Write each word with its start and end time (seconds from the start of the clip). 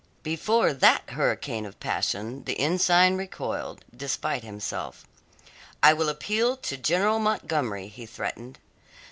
Before 0.23 0.73
that 0.73 1.11
hurricane 1.11 1.63
of 1.63 1.79
passion 1.79 2.45
the 2.45 2.59
ensign 2.59 3.17
recoiled, 3.17 3.85
despite 3.95 4.43
himself. 4.43 5.05
"I 5.83 5.93
will 5.93 6.09
appeal 6.09 6.57
to 6.57 6.75
General 6.75 7.19
Montgomery," 7.19 7.87
he 7.87 8.07
threatened. 8.07 8.57